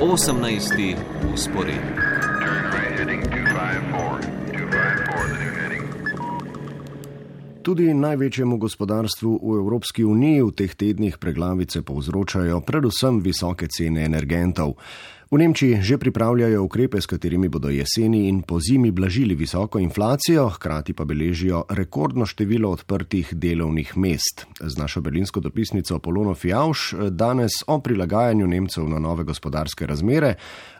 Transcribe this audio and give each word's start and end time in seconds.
18. 0.00 0.96
usporedni. 1.34 1.78
Tudi 7.62 7.94
največjemu 7.94 8.56
gospodarstvu 8.56 9.40
v 9.42 9.56
Evropski 9.58 10.04
uniji 10.04 10.42
v 10.42 10.52
teh 10.54 10.74
tednih 10.74 11.18
preglavice 11.18 11.82
povzročajo 11.82 12.60
predvsem 12.60 13.18
visoke 13.20 13.66
cene 13.66 14.04
energentov. 14.04 14.78
V 15.28 15.36
Nemčiji 15.36 15.84
že 15.84 15.98
pripravljajo 16.00 16.62
ukrepe, 16.64 17.00
s 17.00 17.06
katerimi 17.06 17.48
bodo 17.52 17.68
jeseni 17.68 18.28
in 18.32 18.40
po 18.42 18.56
zimi 18.60 18.88
blažili 18.90 19.34
visoko 19.34 19.78
inflacijo, 19.78 20.48
hkrati 20.48 20.92
pa 20.96 21.04
beležijo 21.04 21.64
rekordno 21.68 22.24
število 22.26 22.70
odprtih 22.70 23.34
delovnih 23.36 23.92
mest. 23.96 24.46
Z 24.60 24.78
našo 24.80 25.00
berlinsko 25.00 25.40
dopisnico 25.40 25.98
Polono 25.98 26.34
Fjauš 26.34 26.94
danes 27.10 27.60
o 27.66 27.76
prilagajanju 27.78 28.46
Nemcev 28.46 28.88
na 28.88 28.98
nove 28.98 29.24
gospodarske 29.24 29.86
razmere, 29.86 30.34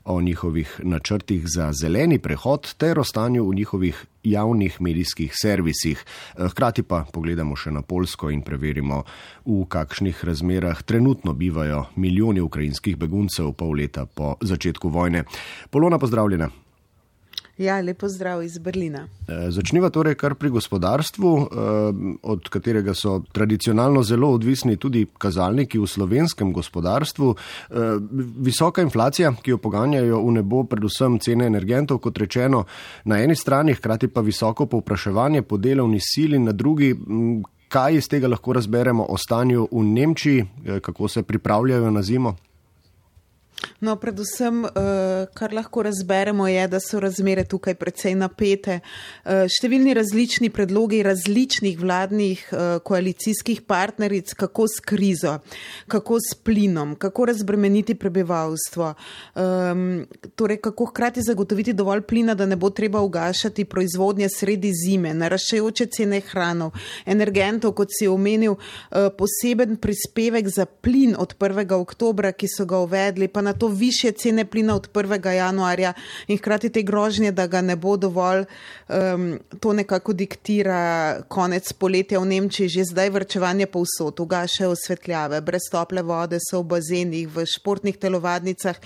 o 0.04 0.20
njihovih 0.20 0.80
načrtih 0.82 1.44
za 1.44 1.72
zeleni 1.72 2.18
prehod 2.18 2.74
ter 2.74 2.98
o 2.98 3.04
stanju 3.04 3.50
v 3.50 3.54
njihovih 3.54 4.04
javnih 4.30 4.80
medijskih 4.80 5.32
servisih. 5.34 6.04
Hkrati 6.36 6.82
pa 6.82 7.04
pogledamo 7.12 7.56
še 7.56 7.72
na 7.74 7.82
Polsko 7.82 8.30
in 8.30 8.42
preverimo, 8.42 9.04
v 9.46 9.64
kakšnih 9.68 10.24
razmerah 10.24 10.82
trenutno 10.82 11.32
bivajo 11.32 11.86
milijoni 11.96 12.40
ukrajinskih 12.40 12.96
beguncev 12.96 13.52
pol 13.56 13.76
leta 13.80 14.06
po 14.06 14.36
začetku 14.40 14.88
vojne. 14.88 15.24
Polona, 15.70 15.98
pozdravljena. 15.98 16.67
Ja, 17.58 17.80
lepo 17.80 18.08
zdrav 18.08 18.42
iz 18.42 18.58
Berlina. 18.58 19.08
E, 19.28 19.50
začniva 19.50 19.90
torej 19.90 20.14
kar 20.14 20.34
pri 20.38 20.50
gospodarstvu, 20.54 21.30
e, 21.38 21.64
od 22.22 22.48
katerega 22.48 22.94
so 22.94 23.16
tradicionalno 23.32 24.02
zelo 24.02 24.30
odvisni 24.30 24.76
tudi 24.76 25.06
kazalniki 25.18 25.78
v 25.78 25.86
slovenskem 25.86 26.52
gospodarstvu. 26.52 27.34
E, 27.34 27.88
visoka 28.38 28.82
inflacija, 28.82 29.32
ki 29.42 29.56
jo 29.56 29.58
poganjajo 29.58 30.22
v 30.22 30.36
nebo 30.38 30.62
predvsem 30.70 31.18
cene 31.18 31.50
energentov, 31.50 31.98
kot 31.98 32.18
rečeno, 32.18 32.64
na 33.04 33.18
eni 33.18 33.34
strani, 33.34 33.74
hkrati 33.74 34.08
pa 34.08 34.22
visoko 34.22 34.66
povpraševanje 34.66 35.42
po 35.42 35.58
delovni 35.58 35.98
sili, 36.00 36.38
na 36.38 36.52
drugi. 36.52 36.94
Kaj 37.68 37.94
iz 37.94 38.06
tega 38.08 38.28
lahko 38.28 38.54
razberemo 38.56 39.04
o 39.04 39.16
stanju 39.18 39.66
v 39.72 39.82
Nemčiji, 39.84 40.44
kako 40.80 41.08
se 41.08 41.22
pripravljajo 41.22 41.90
na 41.90 42.02
zimo? 42.02 42.36
No, 43.80 43.94
predvsem, 43.96 44.64
eh, 44.64 44.70
kar 45.34 45.52
lahko 45.54 45.82
razberemo, 45.82 46.48
je, 46.48 46.68
da 46.68 46.80
so 46.80 46.98
razmere 47.00 47.44
tukaj 47.44 47.76
precej 47.78 48.16
napete. 48.18 48.80
Eh, 49.24 49.46
številni 49.46 49.94
različni 49.94 50.50
predlogi 50.50 50.98
različnih 51.06 51.78
vladnih 51.78 52.42
eh, 52.50 52.78
koalicijskih 52.82 53.62
partneric, 53.62 54.32
kako 54.34 54.66
s 54.66 54.82
krizo, 54.82 55.36
kako 55.86 56.18
s 56.18 56.34
plinom, 56.34 56.96
kako 56.96 57.28
razbremeniti 57.30 57.94
prebivalstvo, 57.94 58.88
ehm, 59.36 60.02
torej 60.34 60.58
kako 60.58 60.88
hkrati 60.90 61.22
zagotoviti 61.22 61.72
dovolj 61.72 62.02
plina, 62.02 62.34
da 62.34 62.46
ne 62.46 62.56
bo 62.56 62.70
treba 62.70 63.00
ugašati 63.00 63.64
proizvodnje 63.64 64.26
sredi 64.28 64.72
zime, 64.74 65.14
naraščajoče 65.14 65.86
cene 65.86 66.20
hranov, 66.32 66.74
energentov, 67.06 67.76
kot 67.78 67.94
si 67.94 68.08
omenil, 68.08 68.58
poseben 68.90 69.76
prispevek 69.76 70.48
za 70.48 70.66
plin 70.66 71.14
od 71.18 71.36
1. 71.38 71.72
oktobra, 71.78 72.32
ki 72.32 72.48
so 72.50 72.66
ga 72.66 72.82
uvedli, 72.82 73.28
pa 73.28 73.40
na 73.40 73.52
to 73.52 73.67
više 73.68 74.12
cene 74.12 74.44
plina 74.44 74.74
od 74.74 74.88
1. 74.92 75.30
januarja 75.30 75.92
in 76.26 76.38
hkrati 76.38 76.70
te 76.70 76.82
grožnje, 76.82 77.32
da 77.32 77.46
ga 77.46 77.60
ne 77.60 77.76
bo 77.76 77.96
dovolj, 77.96 78.44
um, 78.88 79.38
to 79.60 79.72
nekako 79.72 80.12
diktira 80.12 81.22
konec 81.28 81.72
poletja 81.72 82.20
v 82.20 82.26
Nemčiji, 82.26 82.68
že 82.68 82.84
zdaj 82.84 83.10
vrčevanje 83.10 83.66
povsod, 83.66 84.20
ugašajo 84.20 84.70
osvetljave, 84.70 85.40
brez 85.40 85.68
tople 85.72 86.02
vode 86.02 86.38
so 86.50 86.62
v 86.62 86.68
bazenih, 86.74 87.28
v 87.28 87.44
športnih 87.46 87.96
telovadnicah. 87.96 88.76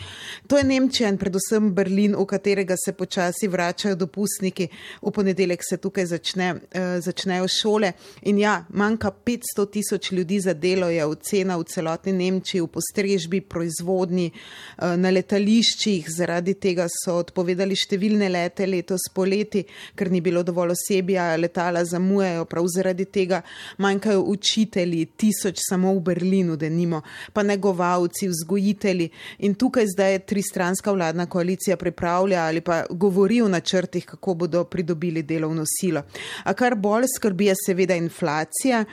To 0.47 0.59
je 0.59 0.65
Nemčija 0.65 1.09
in 1.09 1.19
predvsem 1.19 1.73
Berlin, 1.75 2.17
v 2.17 2.27
katerega 2.27 2.75
se 2.85 2.93
počasi 2.93 3.49
vračajo 3.49 3.97
dopustniki. 3.97 4.69
V 5.03 5.11
ponedeljek 5.11 5.61
se 5.69 5.77
tukaj 5.77 6.07
začne, 6.07 6.53
uh, 6.55 6.99
začnejo 7.01 7.49
šole 7.49 7.93
in 8.23 8.39
ja, 8.39 8.65
manjka 8.69 9.11
500 9.25 9.71
tisoč 9.73 10.13
ljudi 10.13 10.41
za 10.41 10.55
delo, 10.55 10.89
je 10.89 11.05
ocena 11.07 11.57
v 11.57 11.65
celotni 11.65 12.13
Nemčiji, 12.13 12.61
v 12.61 12.67
postrežbi, 12.67 13.41
proizvodni, 13.41 14.33
Eh, 14.33 14.72
na 14.79 15.11
letališčih, 15.11 16.09
zaradi 16.11 16.55
tega 16.61 16.87
so 16.91 17.19
odpovedali 17.21 17.77
številne 17.79 18.29
lete 18.33 18.67
letos 18.67 19.09
poleti, 19.15 19.65
ker 19.97 20.11
ni 20.11 20.23
bilo 20.25 20.43
dovolj 20.47 20.75
osebja, 20.77 21.31
letala 21.41 21.85
zamujajo, 21.85 22.47
prav 22.51 22.69
zaradi 22.73 23.07
tega 23.13 23.43
manjkajo 23.83 24.23
učitelji, 24.33 25.05
tisoč 25.17 25.61
samo 25.63 25.93
v 25.97 26.05
Berlinu, 26.13 26.57
da 26.57 26.69
nimo, 26.69 27.03
pa 27.33 27.45
negovalci, 27.47 28.31
vzgojitelji. 28.33 29.11
In 29.47 29.57
tukaj 29.59 29.91
zdaj 29.95 30.19
tristranska 30.29 30.93
vladna 30.93 31.27
koalicija 31.27 31.77
pripravlja 31.77 32.47
ali 32.47 32.61
pa 32.61 32.83
govori 32.91 33.43
o 33.43 33.49
načrtih, 33.49 34.07
kako 34.07 34.35
bodo 34.35 34.65
pridobili 34.65 35.23
delovno 35.23 35.65
silo. 35.67 36.03
A 36.45 36.55
kar 36.55 36.75
bolj 36.75 37.09
skrbi 37.17 37.51
je 37.51 37.55
seveda 37.67 37.95
inflacija. 37.95 38.85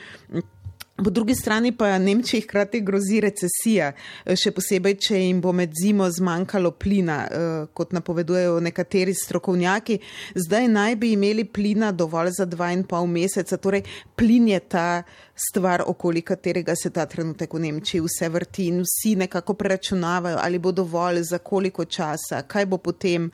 Po 1.04 1.10
drugi 1.10 1.34
strani 1.34 1.72
pa 1.72 1.98
Nemčiji 1.98 2.40
hkrati 2.40 2.80
grozi 2.80 3.20
recesija, 3.20 3.92
eh, 4.26 4.36
še 4.36 4.50
posebej, 4.52 4.98
če 5.00 5.20
jim 5.20 5.40
bo 5.40 5.52
med 5.52 5.72
zimo 5.72 6.04
zmanjkalo 6.10 6.70
plina, 6.70 7.18
eh, 7.24 7.66
kot 7.74 7.92
napovedujejo 7.92 8.60
nekateri 8.60 9.14
strokovnjaki. 9.14 9.98
Zdaj 10.34 10.68
naj 10.68 10.96
bi 10.96 11.12
imeli 11.12 11.44
plina 11.44 11.92
dovolj 11.92 12.30
za 12.36 12.44
dva 12.44 12.72
in 12.72 12.84
pol 12.84 13.06
meseca, 13.06 13.56
torej 13.56 13.82
plin 14.16 14.48
je 14.48 14.60
ta 14.60 15.02
stvar, 15.40 15.82
okoli 15.86 16.22
katerega 16.22 16.74
se 16.76 16.90
ta 16.90 17.06
trenutek 17.06 17.54
v 17.54 17.60
Nemčiji 17.64 18.02
vse 18.04 18.28
vrti 18.28 18.66
in 18.68 18.82
vsi 18.84 19.14
nekako 19.16 19.54
preračunavajo, 19.54 20.38
ali 20.40 20.58
bo 20.58 20.72
dovolj, 20.72 21.22
za 21.22 21.38
koliko 21.38 21.84
časa, 21.84 22.42
kaj 22.42 22.66
bo 22.66 22.78
potem. 22.78 23.30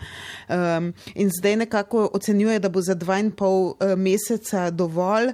Um, 0.49 0.93
in 1.15 1.31
zdaj 1.39 1.57
nekako 1.57 2.11
ocenjuje, 2.15 2.59
da 2.59 2.69
bo 2.69 2.81
za 2.81 2.95
dva 2.95 3.19
in 3.19 3.31
pol 3.31 3.75
uh, 3.75 3.95
meseca 3.97 4.71
dovolj 4.71 5.33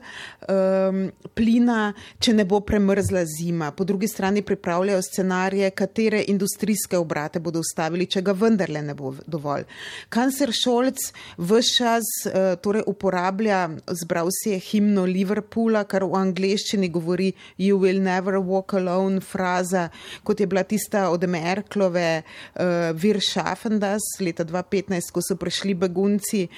um, 0.48 1.04
plina, 1.34 1.92
če 2.18 2.34
ne 2.34 2.44
bo 2.48 2.60
premrzla 2.60 3.24
zima. 3.28 3.70
Po 3.70 3.84
drugi 3.84 4.08
strani 4.08 4.42
pripravljajo 4.42 5.02
scenarije, 5.02 5.70
katere 5.70 6.24
industrijske 6.28 6.98
obrate 6.98 7.40
bodo 7.40 7.60
ustavili, 7.60 8.06
če 8.06 8.22
ga 8.22 8.32
vendarle 8.32 8.82
ne 8.82 8.94
bo 8.94 9.14
dovolj. 9.26 9.68
Kancer 10.08 10.52
Šolc 10.56 11.12
vse 11.38 11.76
čas 11.76 12.08
uh, 12.26 12.54
torej 12.62 12.82
uporablja, 12.86 13.68
zbral 14.02 14.28
si 14.32 14.50
je 14.52 14.58
himno 14.60 15.04
Liverpoola, 15.08 15.84
kar 15.88 16.04
v 16.04 16.18
angliščini 16.18 16.61
angliščini 16.62 16.88
govori 16.88 17.32
You 17.58 17.78
will 17.78 18.00
never 18.00 18.38
walk 18.40 18.74
alone, 18.74 19.20
fraza, 19.20 19.90
kot 20.24 20.40
je 20.40 20.46
bila 20.46 20.62
tista 20.62 21.10
od 21.10 21.24
Merklove, 21.24 22.22
uh, 22.54 22.92
Vir 22.94 23.20
Schaffendas 23.20 24.02
leta 24.20 24.44
2015, 24.44 25.12
ko 25.12 25.20
so 25.20 25.36
prišli 25.36 25.74
begunci, 25.74 26.48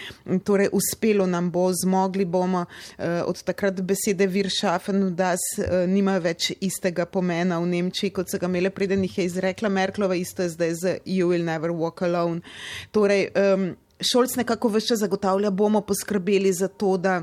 torej 0.44 0.69
uspelo 0.72 1.26
nam 1.26 1.50
bo, 1.50 1.70
zmogli 1.72 2.25
bomo. 2.25 2.66
Uh, 2.98 3.25
od 3.26 3.42
takrat 3.42 3.81
besede 3.81 4.26
Vir 4.26 4.50
Schaffendas 4.50 5.41
uh, 5.59 5.84
nima 5.88 6.19
več 6.19 6.53
istega 6.60 7.06
pomena 7.06 7.60
v 7.60 7.71
Nemčiji, 7.72 8.12
kot 8.15 8.31
so 8.31 8.38
ga 8.38 8.48
imele 8.48 8.71
preden 8.71 9.04
jih 9.04 9.19
je 9.19 9.28
izrekla 9.31 9.69
Merklova, 9.69 10.15
isto 10.15 10.42
je 10.42 10.54
zdaj 10.54 10.75
z 10.75 10.98
You 11.06 11.31
will 11.32 11.44
never 11.44 11.72
walk 11.72 12.04
alone. 12.04 12.42
Torej, 12.92 13.31
um, 13.34 13.72
Šolc 14.04 14.34
nekako 14.36 14.69
vse 14.75 14.97
zagotavlja, 14.98 15.53
bomo 15.54 15.81
poskrbeli 15.86 16.50
za 16.53 16.66
to, 16.69 16.97
da 16.98 17.22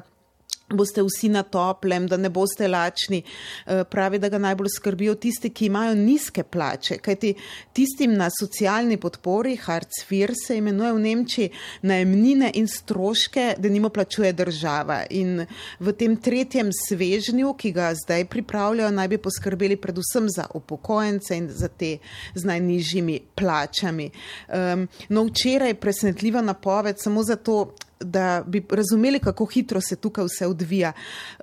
boste 0.74 1.04
vsi 1.06 1.30
na 1.30 1.44
toplem, 1.44 2.08
da 2.08 2.18
ne 2.18 2.30
boste 2.30 2.68
lačni. 2.68 3.22
Eh, 3.22 3.84
pravi, 3.84 4.20
da 4.20 4.30
ga 4.30 4.38
najbolj 4.38 4.70
skrbijo 4.76 5.16
tisti, 5.16 5.50
ki 5.50 5.66
imajo 5.66 5.96
nizke 5.96 6.44
plače, 6.44 6.98
kajti 6.98 7.34
tistim 7.74 8.14
na 8.18 8.30
socialni 8.40 8.98
podpori, 8.98 9.56
Hartz 9.56 10.04
IV 10.10 10.36
se 10.48 10.58
imenuje 10.58 10.94
v 10.94 11.00
Nemčiji, 11.00 11.50
najemnine 11.82 12.52
in 12.56 12.68
stroške, 12.68 13.56
da 13.58 13.70
nimo 13.70 13.90
plačuje 13.90 14.34
država. 14.34 15.04
In 15.10 15.46
v 15.80 15.94
tem 15.94 16.16
tretjem 16.18 16.72
svežnju, 16.88 17.54
ki 17.54 17.72
ga 17.72 17.92
zdaj 17.96 18.26
pripravljajo, 18.26 18.92
naj 18.92 19.08
bi 19.08 19.18
poskrbeli 19.18 19.78
predvsem 19.78 20.30
za 20.30 20.48
upokojence 20.54 21.38
in 21.38 21.50
za 21.50 21.68
te 21.68 21.98
z 22.36 22.46
najnižjimi 22.46 23.20
plačami. 23.36 24.10
Um, 24.48 24.88
no, 25.10 25.24
včeraj 25.24 25.74
presenetljiva 25.74 26.42
napoved 26.42 27.00
samo 27.00 27.24
zato, 27.24 27.74
da 28.02 28.44
bi 28.48 28.66
razumeli, 28.70 29.20
kako 29.20 29.46
hitro 29.46 29.82
se 29.82 29.96
tukaj 29.96 30.26
vse 30.26 30.48
odvija. 30.48 30.94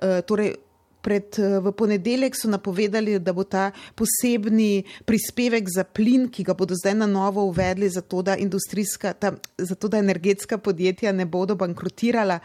Uh, 0.01 0.21
torej, 0.27 0.55
Pred, 1.01 1.39
eh, 1.39 1.59
v 1.63 1.71
ponedeljek 1.71 2.35
so 2.35 2.49
napovedali, 2.51 3.19
da 3.23 3.31
bo 3.33 3.45
ta 3.47 3.69
posebni 3.95 4.83
prispevek 5.07 5.69
za 5.71 5.85
plin, 5.87 6.27
ki 6.27 6.43
ga 6.43 6.53
bodo 6.53 6.75
zdaj 6.75 6.95
na 6.99 7.07
novo 7.07 7.45
uvedli, 7.47 7.87
zato 7.89 8.21
da, 8.21 8.35
ta, 9.19 9.31
zato 9.57 9.87
da 9.87 9.97
energetska 9.97 10.57
podjetja 10.57 11.11
ne 11.11 11.25
bodo 11.25 11.55
bankrotirala, 11.55 12.39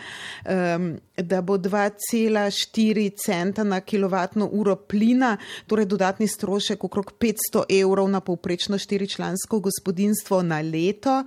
um, 0.47 0.87
da 1.17 1.43
bo 1.43 1.59
2,4 1.59 3.11
centa 3.19 3.65
na 3.65 3.81
kilovatno 3.81 4.49
uro 4.53 4.77
plina, 4.77 5.37
torej 5.67 5.91
dodatni 5.91 6.29
strošek 6.29 6.85
okrog 6.85 7.13
500 7.19 7.67
evrov 7.83 8.09
na 8.09 8.21
povprečno 8.21 8.79
štiričlansko 8.79 9.61
gospodinstvo 9.61 10.43
na 10.43 10.61
leto. 10.61 11.25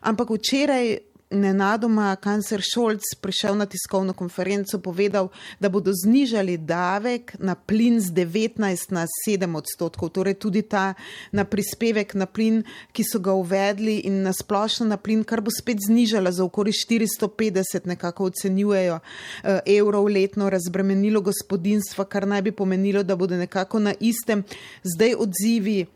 Ampak 0.00 0.30
včeraj 0.30 1.15
nenadoma 1.36 2.16
kancer 2.16 2.60
Šolc 2.64 3.02
prišel 3.20 3.56
na 3.56 3.66
tiskovno 3.66 4.12
konferenco, 4.12 4.78
povedal, 4.78 5.28
da 5.60 5.68
bodo 5.68 5.92
znižali 5.94 6.56
davek 6.56 7.36
na 7.38 7.54
plin 7.54 8.00
z 8.00 8.10
19 8.12 8.92
na 8.92 9.06
7 9.28 9.56
odstotkov, 9.56 10.10
torej 10.10 10.34
tudi 10.34 10.62
ta 10.62 10.94
na 11.32 11.44
prispevek 11.44 12.14
na 12.14 12.26
plin, 12.26 12.62
ki 12.92 13.04
so 13.04 13.20
ga 13.20 13.32
uvedli 13.36 13.98
in 14.08 14.22
na 14.22 14.32
splošno 14.32 14.86
na 14.86 14.96
plin, 14.96 15.24
kar 15.24 15.40
bo 15.40 15.50
spet 15.50 15.84
znižala 15.86 16.32
za 16.32 16.44
okoli 16.44 16.72
450, 16.72 17.86
nekako 17.86 18.30
ocenjujejo, 18.32 18.98
eh, 18.98 19.60
evrov 19.78 20.08
letno 20.08 20.50
razbremenilo 20.50 21.20
gospodinstva, 21.20 22.04
kar 22.04 22.26
naj 22.26 22.42
bi 22.42 22.52
pomenilo, 22.52 23.02
da 23.02 23.16
bodo 23.16 23.36
nekako 23.36 23.78
na 23.78 23.94
istem. 24.00 24.44
Zdaj 24.82 25.14
odzivi 25.18 25.86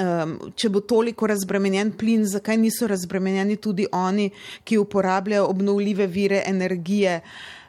um, 0.00 0.34
če 0.56 0.70
bo 0.72 0.80
toliko 0.80 1.28
razbremenjen 1.30 1.92
plin, 1.98 2.26
zakaj 2.26 2.56
niso 2.56 2.88
razbremenjeni 2.90 3.56
tudi 3.56 3.86
oni, 3.92 4.30
ki 4.64 4.78
uporabljajo 4.80 5.48
obnovljive 5.52 6.06
vire 6.06 6.42
energije. 6.46 7.20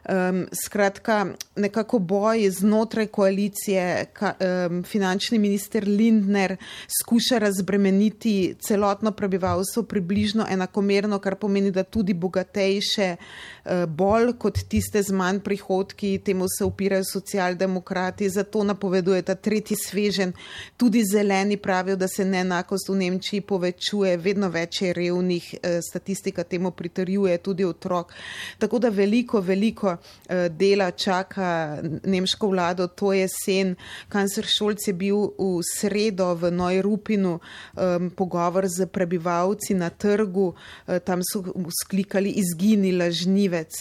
Um, 0.10 0.48
skratka, 0.66 1.26
nekako 1.56 2.00
boj 2.00 2.50
znotraj 2.50 3.08
koalicije, 3.08 4.06
ka, 4.14 4.34
um, 4.40 4.84
finančni 4.84 5.38
minister 5.40 5.88
Lindner 5.88 6.56
skuša 7.02 7.38
razbremeniti 7.38 8.56
celotno 8.68 9.12
prebivalstvo 9.12 9.84
približno 9.84 10.46
enakomerno, 10.50 11.20
kar 11.20 11.36
pomeni, 11.36 11.72
da 11.72 11.84
tudi 11.84 12.14
bogatejše 12.14 13.16
uh, 13.16 13.72
bolj 13.88 14.34
kot 14.40 14.58
tiste 14.70 15.04
z 15.04 15.14
manj 15.14 15.40
prihodki, 15.40 16.18
temu 16.26 16.46
se 16.58 16.66
upirajo 16.66 17.04
socialdemokrati, 17.04 18.30
zato 18.30 18.64
napoveduje 18.64 19.22
ta 19.22 19.36
tretji 19.36 19.78
svežen. 19.78 20.34
Tudi 20.78 21.06
zeleni 21.06 21.58
pravijo, 21.58 21.96
da 21.96 22.08
se 22.08 22.26
neenakost 22.26 22.90
v 22.90 22.96
Nemčiji 22.96 23.42
povečuje, 23.42 24.18
vedno 24.18 24.50
več 24.50 24.82
je 24.82 24.94
revnih, 24.94 25.54
uh, 25.56 25.78
statistika 25.90 26.44
temu 26.44 26.72
pritrjuje, 26.72 27.38
tudi 27.38 27.66
otrok. 27.66 28.14
Tako 28.58 28.80
da 28.80 28.90
veliko, 28.90 29.42
veliko 29.42 29.91
Eh, 29.98 30.50
dela 30.50 30.92
čaka 30.92 31.78
nemško 32.04 32.48
vlado 32.48 32.88
to 32.88 33.14
jesen. 33.14 33.76
Kancer 34.10 34.46
Šolc 34.48 34.88
je 34.88 34.94
bil 34.94 35.32
v 35.38 35.62
sredo 35.66 36.34
v 36.36 36.52
Neurupinu 36.52 37.40
um, 37.40 38.10
pogovor 38.10 38.68
z 38.68 38.88
prebivalci 38.88 39.74
na 39.74 39.90
trgu, 39.90 40.54
uh, 40.54 41.00
tam 41.04 41.20
so 41.24 41.44
sklikali 41.84 42.32
izgini 42.40 42.92
lažnivec, 42.92 43.72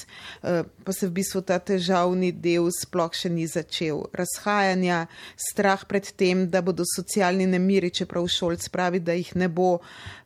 uh, 0.42 0.66
pa 0.84 0.92
se 0.92 1.06
v 1.06 1.14
bistvu 1.20 1.42
ta 1.42 1.58
težavni 1.58 2.32
del 2.32 2.70
sploh 2.74 3.14
še 3.14 3.30
ni 3.30 3.46
začel. 3.46 4.06
Razhajanja, 4.16 5.06
strah 5.36 5.84
pred 5.86 6.10
tem, 6.16 6.46
da 6.50 6.62
bodo 6.62 6.86
socialni 6.88 7.46
nemiri, 7.46 7.92
čeprav 7.94 8.26
Šolc 8.26 8.68
pravi, 8.72 9.00
da 9.00 9.14
jih 9.18 9.34
ne 9.36 9.48
bo. 9.48 9.78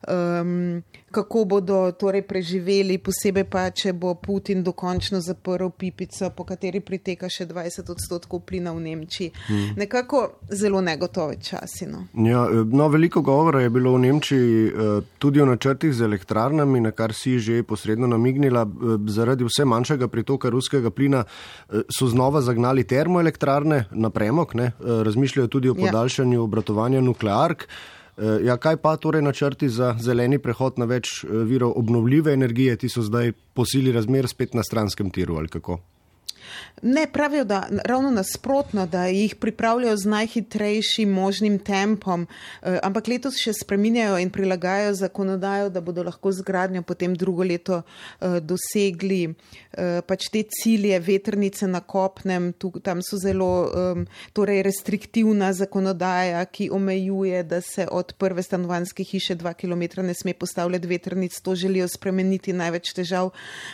Um, 0.09 0.83
kako 1.15 1.45
bodo 1.45 1.93
torej 1.93 2.25
preživeli, 2.27 2.99
posebej 2.99 3.47
pa, 3.47 3.69
če 3.71 3.93
bo 3.95 4.15
Putin 4.19 4.65
dokončno 4.67 5.21
zaprl 5.23 5.71
pipico, 5.79 6.31
po 6.37 6.45
kateri 6.45 6.81
priteka 6.81 7.29
še 7.31 7.47
20 7.51 7.91
odstotkov 7.91 8.45
plina 8.49 8.73
v 8.73 8.85
Nemčiji. 8.85 9.31
Hmm. 9.47 9.75
Nekako 9.77 10.23
zelo 10.51 10.81
negotove 10.81 11.39
časi. 11.43 11.87
No. 11.91 12.07
Ja, 12.27 12.47
no, 12.51 12.89
veliko 12.89 13.23
govora 13.23 13.63
je 13.65 13.71
bilo 13.71 13.95
v 13.97 14.05
Nemčiji 14.07 14.67
eh, 14.67 15.01
tudi 15.19 15.41
o 15.41 15.47
načrtih 15.47 15.95
z 15.95 16.07
elektrarnami, 16.07 16.81
na 16.81 16.93
kar 16.93 17.15
si 17.15 17.39
že 17.39 17.63
posredno 17.63 18.07
namignila. 18.11 18.65
Eh, 18.65 18.97
zaradi 19.15 19.45
vse 19.45 19.65
manjšega 19.69 20.09
pritoka 20.09 20.51
ruskega 20.51 20.91
plina 20.91 21.25
so 21.91 22.07
znova 22.09 22.41
zagnali 22.41 22.85
termoelektrarne 22.85 23.85
na 23.91 24.11
premok, 24.11 24.55
ne? 24.55 24.73
razmišljajo 24.81 25.49
tudi 25.49 25.69
o 25.71 25.75
ja. 25.77 25.87
podaljšanju 25.87 26.39
ja. 26.39 26.43
obratovanja 26.43 27.01
nukleark. 27.01 27.69
Ja, 28.17 28.55
kaj 28.57 28.77
pa 28.79 28.93
torej 28.97 29.23
načrti 29.23 29.69
za 29.69 29.97
zeleni 29.99 30.39
prehod 30.39 30.79
na 30.79 30.87
več 30.87 31.25
eh, 31.25 31.33
virov 31.49 31.73
obnovljive 31.81 32.33
energije, 32.33 32.77
ti 32.77 32.89
so 32.89 33.03
zdaj 33.03 33.33
posili 33.55 33.93
razmer 33.93 34.29
spet 34.31 34.55
na 34.55 34.63
stranskem 34.63 35.11
tiru 35.11 35.37
ali 35.37 35.51
kako? 35.51 35.81
Ne, 36.87 37.07
pravijo, 37.13 37.45
da 37.45 37.69
ravno 37.85 38.11
nasprotno, 38.11 38.87
da 38.87 39.07
jih 39.07 39.35
pripravljajo 39.35 39.97
z 39.97 40.05
najhitrejšim 40.05 41.09
možnim 41.09 41.59
tempom, 41.59 42.27
eh, 42.63 42.79
ampak 42.83 43.09
letos 43.09 43.39
še 43.41 43.53
spreminjajo 43.57 44.19
in 44.19 44.31
prilagajajo 44.31 44.95
zakonodajo, 44.95 45.71
da 45.71 45.81
bodo 45.81 46.03
lahko 46.03 46.33
z 46.33 46.43
gradnjo 46.43 46.83
potem 46.83 47.15
drugo 47.15 47.45
leto 47.45 47.81
eh, 47.81 48.41
dosegli 48.41 49.23
eh, 49.25 50.03
pač 50.07 50.29
te 50.29 50.43
cilje 50.43 50.99
vetrnice 51.01 51.67
na 51.67 51.81
kopnem. 51.81 52.53
Tam 52.83 53.01
so 53.03 53.17
zelo 53.17 53.71
torej 54.33 54.63
restriktivna 54.63 55.53
zakonodaja, 55.53 56.45
ki 56.45 56.69
omejuje, 56.73 57.43
da 57.43 57.61
se 57.61 57.87
od 57.91 58.13
prve 58.19 58.43
stanovanske 58.43 59.05
hiše 59.05 59.35
dva 59.35 59.55
km 59.55 60.05
ne 60.05 60.15
sme 60.15 60.35
postavljati 60.35 60.87
vetrnic. 60.87 61.41
To 61.41 61.55
želijo 61.55 61.89
spremeniti. 61.89 62.53
Največ 62.53 62.93
težav 62.93 63.31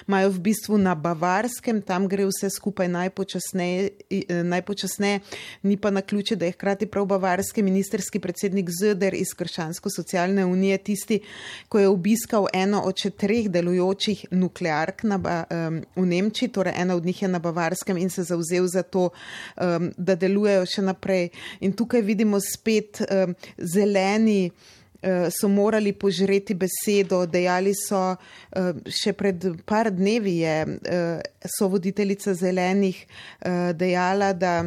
imajo 0.08 0.30
v 0.30 0.40
bistvu 0.50 0.78
na 0.78 0.94
Bavarskem, 0.94 1.82
tam 1.82 2.08
gre 2.08 2.28
vse 2.28 2.50
skupaj 2.50 2.59
najpočasneje, 2.88 3.88
eh, 4.10 4.42
najpočasneje, 4.42 5.20
ni 5.62 5.76
pa 5.76 5.90
na 5.90 6.02
ključe, 6.02 6.36
da 6.36 6.46
je 6.46 6.52
hkrati 6.52 6.86
prav 6.86 7.06
bavarski 7.06 7.62
ministerski 7.62 8.20
predsednik 8.20 8.68
Zöder 8.68 9.14
iz 9.14 9.34
Krščansko-socialne 9.36 10.44
unije 10.46 10.78
tisti, 10.78 11.20
ko 11.68 11.78
je 11.78 11.88
obiskal 11.88 12.46
eno 12.52 12.82
od 12.82 12.96
četreh 12.96 13.48
delujočih 13.48 14.26
nukleark 14.30 15.02
na, 15.02 15.16
um, 15.50 15.82
v 15.96 16.06
Nemčiji, 16.06 16.48
torej 16.48 16.72
ena 16.76 16.96
od 16.96 17.04
njih 17.04 17.22
je 17.22 17.28
na 17.28 17.38
Bavarskem 17.38 17.96
in 17.96 18.10
se 18.10 18.22
zauzel 18.22 18.66
za 18.66 18.82
to, 18.82 19.08
um, 19.56 19.92
da 19.96 20.14
delujejo 20.14 20.66
še 20.66 20.82
naprej. 20.82 21.28
In 21.60 21.72
tukaj 21.72 22.02
vidimo 22.02 22.40
spet 22.40 23.00
um, 23.00 23.34
zeleni. 23.56 24.50
Eh, 25.02 25.30
so 25.30 25.48
morali 25.48 25.92
požreti 25.92 26.54
besedo, 26.54 27.26
dejali 27.26 27.72
so, 27.74 28.16
eh, 28.52 28.72
še 28.84 29.14
pred 29.16 29.46
par 29.64 29.88
dnevi 29.90 30.34
je 30.42 30.56
eh, 30.84 31.22
so 31.48 31.68
voditeljica 31.72 32.34
zelenih 32.34 33.06
dejala, 33.74 34.32
da 34.36 34.64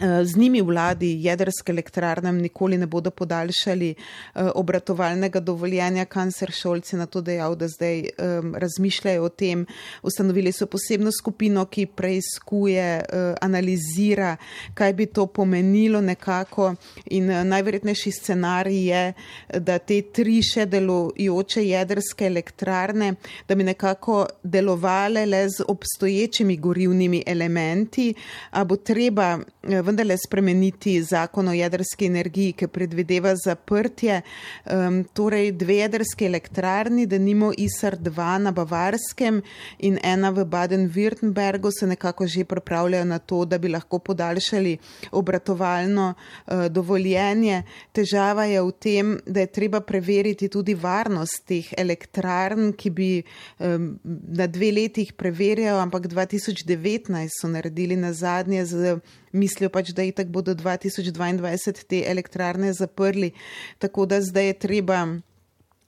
z 0.00 0.36
njimi 0.36 0.60
vladi 0.62 1.24
jedrske 1.24 1.72
elektrarne 1.72 2.32
nikoli 2.32 2.78
ne 2.78 2.86
bodo 2.86 3.10
podaljšali 3.10 3.90
eh, 3.90 4.42
obratovalnega 4.54 5.40
dovoljenja. 5.40 6.04
Kancer 6.04 6.52
Šolc 6.52 6.92
je 6.92 6.98
na 6.98 7.06
to 7.06 7.20
dejal, 7.20 7.56
da 7.56 7.68
zdaj 7.68 8.00
um, 8.00 8.54
razmišljajo 8.54 9.24
o 9.24 9.28
tem. 9.28 9.66
Ustanovili 10.02 10.52
so 10.52 10.66
posebno 10.66 11.10
skupino, 11.12 11.64
ki 11.64 11.86
preizkuje, 11.86 13.00
uh, 13.00 13.34
analizira, 13.40 14.36
kaj 14.74 14.92
bi 14.92 15.06
to 15.06 15.26
pomenilo 15.26 16.00
nekako. 16.00 16.74
In 17.06 17.30
uh, 17.30 17.42
najverjetnejši 17.44 18.12
scenarij 18.12 18.84
je, 18.90 19.12
da 19.58 19.78
te 19.78 20.00
tri 20.02 20.38
še 20.42 20.66
delujoče 20.66 21.66
jedrske 21.66 22.26
elektrarne, 22.26 23.14
da 23.48 23.54
bi 23.54 23.64
nekako 23.64 24.26
delovale 24.42 25.26
le 25.26 25.48
z 25.48 25.64
obstoječimi 25.68 26.56
gorivnimi 26.56 27.22
elementi, 27.26 28.12
a 28.50 28.64
bo 28.64 28.76
treba 28.76 29.34
uh, 29.38 29.87
vendarle 29.88 30.16
spremeniti 30.20 31.02
zakon 31.02 31.48
o 31.48 31.54
jedrski 31.56 32.06
energiji, 32.06 32.52
ki 32.52 32.68
predvideva 32.68 33.34
zaprtje. 33.36 34.20
Um, 34.64 35.02
torej, 35.14 35.52
dve 35.58 35.80
jedrske 35.82 36.26
elektrarni, 36.26 37.06
da 37.06 37.18
nimo 37.18 37.52
ISR 37.56 37.96
2 37.96 38.28
na 38.38 38.52
Bavarskem 38.52 39.40
in 39.78 39.98
ena 40.02 40.30
v 40.30 40.44
Baden-Württembergu, 40.44 41.72
se 41.72 41.86
nekako 41.86 42.26
že 42.26 42.44
pripravljajo 42.44 43.04
na 43.04 43.18
to, 43.18 43.44
da 43.44 43.58
bi 43.58 43.68
lahko 43.68 43.98
podaljšali 43.98 44.76
obratovalno 45.12 46.14
uh, 46.14 46.66
dovoljenje. 46.66 47.62
Težava 47.92 48.44
je 48.44 48.62
v 48.62 48.72
tem, 48.72 49.16
da 49.26 49.40
je 49.40 49.52
treba 49.52 49.80
preveriti 49.80 50.48
tudi 50.48 50.74
varnost 50.74 51.46
teh 51.46 51.72
elektrarn, 51.76 52.72
ki 52.72 52.90
bi 52.90 53.10
um, 53.58 53.98
na 54.04 54.46
dve 54.46 54.72
letih 54.72 55.12
preverjal, 55.12 55.80
ampak 55.80 56.06
2019 56.06 57.40
so 57.40 57.48
naredili 57.48 57.96
na 57.96 58.12
zadnje 58.12 58.64
z 58.66 58.98
mislijo 59.32 59.70
pač, 59.70 59.92
da 59.96 60.02
itak 60.02 60.28
bodo 60.32 60.54
2022 60.54 61.84
te 61.88 62.02
elektrarne 62.06 62.72
zaprli, 62.72 63.32
tako 63.78 64.06
da 64.06 64.20
zdaj 64.20 64.46
je 64.46 64.58
treba 64.58 65.06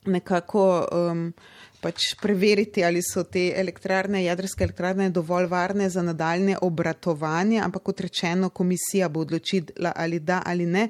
nekako 0.05 0.87
um, 0.91 1.33
pač 1.81 2.13
preveriti, 2.21 2.83
ali 2.85 3.01
so 3.01 3.23
te 3.25 3.47
elektrarne, 3.57 4.21
jedrske 4.23 4.63
elektrarne 4.65 5.09
dovolj 5.13 5.47
varne 5.49 5.89
za 5.89 6.03
nadaljne 6.05 6.59
obratovanje, 6.61 7.59
ampak 7.61 7.83
kot 7.89 8.03
rečeno, 8.05 8.49
komisija 8.49 9.09
bo 9.09 9.25
odločila 9.25 9.93
ali 9.95 10.19
da 10.19 10.41
ali 10.45 10.65
ne. 10.65 10.87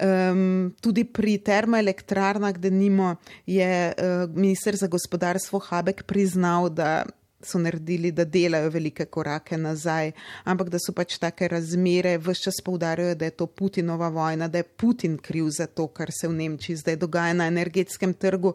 Um, 0.00 0.70
tudi 0.80 1.04
pri 1.04 1.38
termoelektrarnah, 1.38 2.58
da 2.58 2.70
nimo, 2.70 3.16
je 3.46 3.70
uh, 3.90 4.30
minister 4.34 4.76
za 4.76 4.86
gospodarstvo 4.86 5.58
Habek 5.58 6.04
priznal, 6.06 6.70
da 6.70 7.02
so 7.42 7.58
naredili, 7.58 8.12
da 8.12 8.24
delajo 8.24 8.70
velike 8.70 9.04
korake 9.04 9.58
nazaj, 9.58 10.12
ampak 10.44 10.68
da 10.68 10.78
so 10.78 10.92
pač 10.92 11.18
take 11.18 11.48
razmere, 11.48 12.18
vse 12.18 12.42
čas 12.42 12.60
poudarjajo, 12.64 13.14
da 13.14 13.24
je 13.24 13.30
to 13.30 13.46
Putinova 13.46 14.08
vojna, 14.08 14.48
da 14.48 14.58
je 14.58 14.64
Putin 14.64 15.18
kriv 15.18 15.48
za 15.50 15.66
to, 15.66 15.86
kar 15.86 16.12
se 16.12 16.28
v 16.28 16.32
Nemčiji 16.32 16.76
zdaj 16.76 16.96
dogaja 16.96 17.34
na 17.34 17.46
energetskem 17.46 18.14
trgu. 18.14 18.54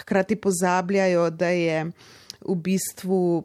Hkrati 0.00 0.36
pozabljajo, 0.36 1.30
da 1.30 1.48
je 1.48 1.84
v 2.40 2.54
bistvu 2.54 3.44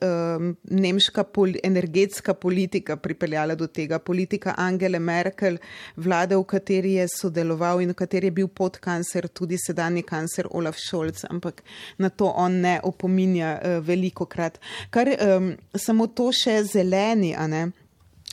um, 0.00 0.52
nemška 0.70 1.24
pol 1.24 1.56
energetska 1.64 2.34
politika 2.34 2.96
pripeljala 2.96 3.54
do 3.54 3.66
tega. 3.66 3.98
Politika 3.98 4.54
Angele 4.58 4.98
Merkel, 4.98 5.58
vlade, 5.96 6.36
v 6.36 6.44
kateri 6.44 6.94
je 6.98 7.08
sodeloval 7.08 7.82
in 7.82 7.92
v 7.92 7.98
kateri 7.98 8.30
je 8.30 8.36
bil 8.40 8.48
podkancer 8.48 9.28
tudi 9.28 9.58
sedanji 9.58 10.02
kancer 10.02 10.48
Olaf 10.50 10.78
Scholz, 10.78 11.24
ampak 11.30 11.62
na 11.98 12.08
to 12.10 12.30
on 12.30 12.60
ne 12.60 12.78
opominja 12.82 13.56
uh, 13.58 13.78
veliko 13.84 14.26
krat. 14.26 14.60
Kar 14.90 15.10
um, 15.14 15.52
samo 15.74 16.06
to 16.06 16.30
še 16.32 16.62
zeleni, 16.68 17.34
a 17.36 17.46
ne. 17.46 17.68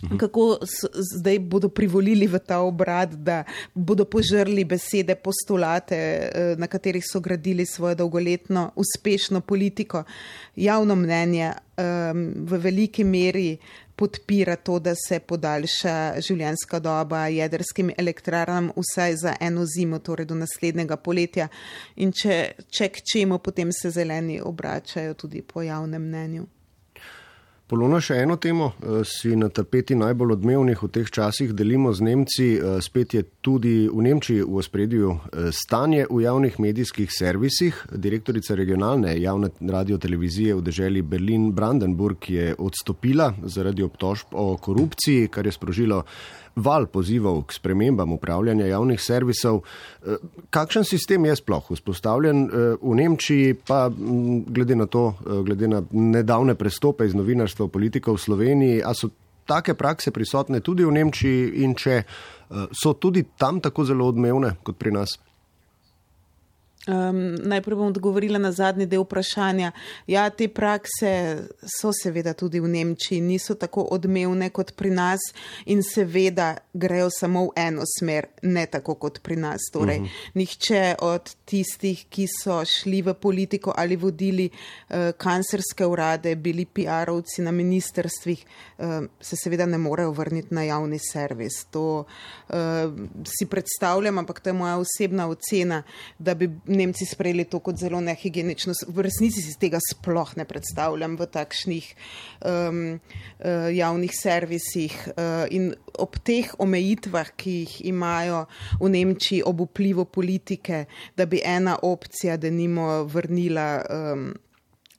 Mhm. 0.06 0.18
Kako 0.18 0.58
zdaj 1.18 1.40
bodo 1.40 1.70
privolili 1.70 2.28
v 2.28 2.40
ta 2.40 2.60
obrat, 2.60 3.10
da 3.10 3.44
bodo 3.74 4.06
požrli 4.06 4.66
besede, 4.66 5.16
postulate, 5.16 5.96
eh, 5.96 6.56
na 6.58 6.68
katerih 6.68 7.04
so 7.12 7.20
gradili 7.20 7.66
svojo 7.66 7.96
dolgoletno 7.96 8.72
uspešno 8.76 9.42
politiko. 9.42 10.04
Javno 10.56 10.96
mnenje 10.96 11.52
um, 11.78 12.34
v 12.46 12.58
veliki 12.58 13.04
meri 13.04 13.58
podpira 13.96 14.56
to, 14.56 14.80
da 14.80 14.94
se 14.96 15.20
podaljša 15.20 16.22
življenjska 16.28 16.80
doba 16.80 17.26
jedrskim 17.32 17.92
elektrarnam 17.98 18.72
vsaj 18.76 19.16
za 19.16 19.36
eno 19.40 19.66
zimo, 19.66 20.00
torej 20.00 20.26
do 20.26 20.36
naslednjega 20.36 20.98
poletja. 20.98 21.48
In 21.96 22.12
če, 22.12 22.40
če 22.70 22.90
k 22.90 23.06
čemu, 23.14 23.40
potem 23.40 23.72
se 23.72 23.92
zeleni 23.92 24.42
obračajo 24.42 25.14
tudi 25.14 25.42
po 25.42 25.64
javnem 25.64 26.02
mnenju. 26.02 26.48
Polona, 27.66 27.98
še 27.98 28.20
eno 28.22 28.36
temo 28.38 28.68
eh, 28.78 29.00
si 29.10 29.32
na 29.34 29.48
tapeti 29.50 29.96
najbolj 29.98 30.36
odmevnih 30.36 30.84
v 30.86 30.90
teh 30.94 31.08
časih 31.10 31.50
delimo 31.58 31.90
z 31.98 32.06
Nemci. 32.06 32.50
Eh, 32.54 32.78
spet 32.78 33.16
je 33.18 33.24
tudi 33.42 33.90
v 33.90 34.06
Nemčiji 34.06 34.46
v 34.46 34.62
ospredju 34.62 35.10
eh, 35.10 35.50
stanje 35.50 36.06
v 36.06 36.22
javnih 36.28 36.62
medijskih 36.62 37.10
servisih. 37.10 37.82
Direktorica 37.90 38.54
regionalne 38.54 39.18
javne 39.18 39.50
radiotelevizije 39.58 40.54
v 40.54 40.62
deželi 40.62 41.02
Berlin-Brandenburg 41.02 42.30
je 42.30 42.54
odstopila 42.54 43.34
zaradi 43.50 43.82
obtožb 43.82 44.38
o 44.38 44.52
korupciji, 44.62 45.34
kar 45.34 45.50
je 45.50 45.58
sprožilo 45.58 46.04
val 46.56 46.86
pozivov 46.88 47.42
k 47.50 47.58
spremembam 47.58 48.14
upravljanja 48.16 48.70
javnih 48.70 49.02
servisov. 49.04 49.66
Kakšen 50.56 50.86
sistem 50.88 51.26
je 51.28 51.36
sploh 51.36 51.68
vzpostavljen 51.68 52.46
v 52.80 52.94
Nemčiji, 52.96 53.58
pa 53.60 53.90
glede 53.92 54.78
na 54.80 54.88
to, 54.88 55.18
glede 55.44 55.68
na 55.68 55.82
nedavne 55.92 56.56
prestope 56.56 57.04
iz 57.04 57.12
novinarstva 57.12 57.55
v 57.64 57.72
politiko 57.72 58.16
v 58.16 58.20
Sloveniji, 58.20 58.84
a 58.84 58.92
so 58.92 59.10
take 59.48 59.78
prakse 59.78 60.12
prisotne 60.12 60.60
tudi 60.60 60.84
v 60.84 60.92
Nemčiji 60.92 61.64
in 61.64 61.76
če 61.78 62.02
so 62.74 62.94
tudi 63.00 63.24
tam 63.38 63.62
tako 63.62 63.86
zelo 63.86 64.10
odmevne 64.10 64.58
kot 64.64 64.78
pri 64.78 64.92
nas? 64.92 65.16
Um, 66.88 67.34
najprej 67.36 67.76
bom 67.76 67.88
odgovorila 67.88 68.38
na 68.38 68.52
zadnji 68.52 68.86
del 68.86 69.02
vprašanja. 69.02 69.72
Ja, 70.08 70.28
te 70.30 70.46
prakse 70.48 71.10
so 71.66 71.90
seveda 71.90 72.36
tudi 72.38 72.60
v 72.62 72.70
Nemčiji, 72.70 73.24
niso 73.26 73.56
tako 73.58 73.88
odmevne 73.96 74.52
kot 74.54 74.76
pri 74.78 74.92
nas 74.94 75.24
in 75.66 75.82
seveda 75.82 76.52
grejo 76.74 77.08
samo 77.10 77.48
v 77.48 77.56
eno 77.58 77.88
smer, 77.90 78.28
ne 78.46 78.68
tako 78.70 79.00
kot 79.02 79.18
pri 79.26 79.36
nas. 79.36 79.66
Torej, 79.74 79.98
uh 79.98 80.04
mhm. 80.04 80.12
-huh. 80.12 80.32
nihče 80.36 80.96
od 81.02 81.36
tistih, 81.46 82.06
ki 82.10 82.28
so 82.28 82.62
šli 82.66 83.02
v 83.02 83.14
politiko 83.14 83.74
ali 83.78 83.96
vodili 83.96 84.50
uh, 84.50 84.96
kancerske 85.18 85.86
urade, 85.86 86.36
bili 86.36 86.66
PR-ovci 86.66 87.42
na 87.42 87.52
ministerstvih, 87.52 88.46
uh, 88.78 88.86
se 89.22 89.36
seveda 89.44 89.66
ne 89.66 89.78
morejo 89.78 90.12
vrniti 90.12 90.56
na 90.56 90.64
javni 90.64 91.00
servis. 91.00 91.66
To 91.72 92.06
uh, 92.50 92.56
si 93.26 93.46
predstavljam, 93.46 94.18
ampak 94.18 94.40
to 94.40 94.50
je 94.50 94.54
moja 94.54 94.78
osebna 94.78 95.28
ocena, 95.28 95.84
da 96.20 96.34
bi 96.34 96.50
Nemci 96.80 97.06
sprejeli 97.06 97.46
to 97.50 97.60
kot 97.60 97.80
zelo 97.80 98.02
nehigienično. 98.02 98.74
V 98.88 99.06
resnici 99.06 99.42
si 99.42 99.56
tega 99.60 99.80
sploh 99.84 100.36
ne 100.40 100.46
predstavljam 100.46 101.18
v 101.20 101.28
takšnih 101.32 101.90
um, 102.46 102.80
uh, 102.96 103.70
javnih 103.74 104.14
servisih. 104.16 104.96
Uh, 105.16 105.46
in 105.52 105.74
ob 106.00 106.18
teh 106.24 106.52
omejitvah, 106.60 107.34
ki 107.36 107.58
jih 107.64 107.76
imajo 107.92 108.46
v 108.82 108.92
Nemčiji 108.96 109.44
ob 109.46 109.66
vplivu 109.68 110.06
politike, 110.06 110.86
da 111.18 111.26
bi 111.26 111.42
ena 111.44 111.78
opcija, 111.82 112.38
da 112.38 112.50
nimo 112.50 113.04
vrnila. 113.10 113.70
Um, 113.90 114.34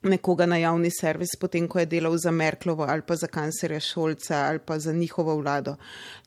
nekoga 0.07 0.45
na 0.45 0.57
javni 0.57 0.91
servis, 0.91 1.35
potem 1.39 1.67
ko 1.67 1.79
je 1.79 1.85
delal 1.85 2.17
za 2.17 2.31
Merklovo 2.31 2.85
ali 2.87 3.01
pa 3.01 3.15
za 3.15 3.27
kancerja 3.27 3.79
Šolca 3.79 4.35
ali 4.49 4.59
pa 4.59 4.79
za 4.79 4.93
njihovo 4.93 5.35
vlado. 5.35 5.75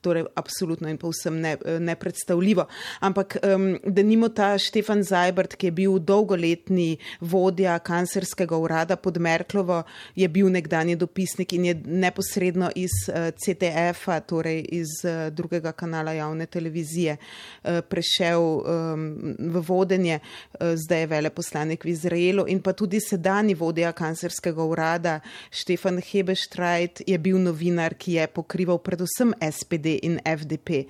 Torej, 0.01 0.25
apsolutno 0.35 0.89
in 0.89 0.97
povsem 0.97 1.39
ne, 1.39 1.57
nepredstavljivo. 1.79 2.65
Ampak, 2.99 3.37
um, 3.43 3.79
da 3.85 4.03
nimo 4.03 4.29
ta 4.29 4.57
Štefan 4.57 5.03
Zajbert, 5.03 5.55
ki 5.55 5.67
je 5.67 5.71
bil 5.71 5.99
dolgoletni 5.99 6.97
vodja 7.21 7.79
kancerskega 7.79 8.57
urada 8.57 8.95
pod 8.95 9.17
Merklovo, 9.17 9.83
je 10.15 10.27
bil 10.27 10.49
nekdani 10.49 10.95
dopisnik 10.95 11.53
in 11.53 11.65
je 11.65 11.75
neposredno 11.85 12.71
iz 12.75 12.91
uh, 13.09 13.15
eh, 13.15 13.31
CTF-a, 13.31 14.19
torej 14.19 14.65
iz 14.71 14.87
uh, 15.03 15.29
drugega 15.33 15.71
kanala 15.71 16.13
javne 16.13 16.45
televizije, 16.45 17.17
uh, 17.17 17.79
prešel 17.89 18.41
um, 18.41 19.35
v 19.39 19.63
vodenje, 19.67 20.19
uh, 20.19 20.73
zdaj 20.75 20.99
je 20.99 21.07
veleposlanik 21.07 21.85
v 21.85 21.93
Izraelu 21.93 22.45
in 22.47 22.61
pa 22.61 22.73
tudi 22.73 22.99
sedajni 22.99 23.53
vodja 23.53 23.70
kancerskega 23.95 24.63
urada 24.63 25.19
Štefan 25.51 26.01
Hebeštrajt 26.01 27.01
je 27.07 27.17
bil 27.17 27.39
novinar, 27.39 27.95
ki 27.95 28.19
je 28.19 28.27
pokrival 28.27 28.77
predvsem 28.77 29.33
SPD 29.39 29.97
in 30.03 30.19
FDP. 30.25 30.85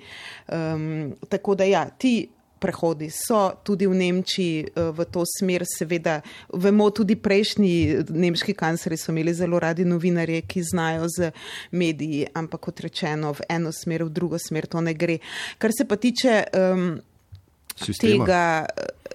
Um, 0.48 1.14
tako 1.28 1.54
da 1.54 1.64
ja, 1.64 1.88
ti. 1.90 2.28
Prehodi 2.62 3.08
so 3.10 3.58
tudi 3.66 3.88
v 3.90 3.96
Nemčiji 3.98 4.70
uh, 4.70 4.94
v 4.94 5.02
to 5.10 5.24
smer, 5.26 5.64
seveda. 5.66 6.20
Vemo, 6.54 6.86
tudi 6.94 7.16
prejšnji 7.18 8.06
nemški 8.06 8.54
kancleri 8.54 8.94
so 8.94 9.10
imeli 9.10 9.34
zelo 9.34 9.58
radi 9.58 9.82
novinarje, 9.82 10.44
ki 10.46 10.62
znajo 10.62 11.08
z 11.10 11.32
mediji, 11.74 12.28
ampak 12.30 12.62
kot 12.62 12.84
rečeno, 12.86 13.34
v 13.34 13.48
eno 13.50 13.74
smer, 13.74 14.06
v 14.06 14.14
drugo 14.14 14.38
smer 14.38 14.70
to 14.70 14.78
ne 14.78 14.94
gre. 14.94 15.18
Kar 15.58 15.74
se 15.74 15.88
pa 15.90 15.98
tiče 15.98 16.44
um, 16.54 17.02
sistema. 17.76 18.24
tega 18.24 18.66